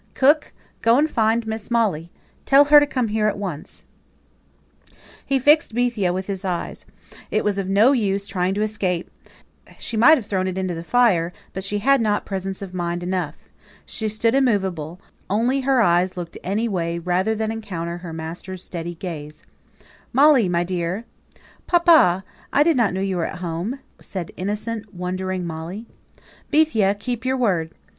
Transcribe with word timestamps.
"Cook, 0.15 0.51
go 0.81 0.97
and 0.97 1.07
find 1.07 1.45
Miss 1.45 1.69
Molly. 1.69 2.09
Tell 2.43 2.65
her 2.65 2.79
to 2.79 2.87
come 2.87 3.09
here 3.09 3.27
at 3.27 3.37
once." 3.37 3.85
He 5.23 5.37
fixed 5.37 5.75
Bethia 5.75 6.11
with 6.11 6.25
his 6.25 6.43
eyes. 6.43 6.87
It 7.29 7.43
was 7.43 7.59
of 7.59 7.69
no 7.69 7.91
use 7.91 8.25
trying 8.25 8.55
to 8.55 8.63
escape: 8.63 9.11
she 9.77 9.95
might 9.97 10.17
have 10.17 10.25
thrown 10.25 10.47
it 10.47 10.57
into 10.57 10.73
the 10.73 10.83
fire, 10.83 11.31
but 11.53 11.63
she 11.63 11.77
had 11.77 12.01
not 12.01 12.25
presence 12.25 12.63
of 12.63 12.73
mind 12.73 13.03
enough. 13.03 13.37
She 13.85 14.07
stood 14.09 14.33
immovable, 14.33 14.99
only 15.29 15.61
her 15.61 15.83
eyes 15.83 16.17
looked 16.17 16.35
any 16.43 16.67
way 16.67 16.97
rather 16.97 17.35
than 17.35 17.51
encounter 17.51 17.97
her 17.97 18.11
master's 18.11 18.63
steady 18.63 18.95
gaze. 18.95 19.43
"Molly, 20.11 20.49
my 20.49 20.63
dear!" 20.63 21.05
"Papa! 21.67 22.23
I 22.51 22.63
did 22.63 22.75
not 22.75 22.91
know 22.91 23.01
you 23.01 23.17
were 23.17 23.27
at 23.27 23.37
home," 23.37 23.81
said 23.99 24.31
innocent, 24.35 24.95
wondering 24.95 25.45
Molly. 25.45 25.85
"Bethia, 26.49 26.95
keep 26.95 27.23
your 27.23 27.37
word. 27.37 27.73